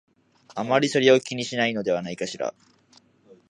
[0.55, 2.55] あまりそれを気にしないのではないかしら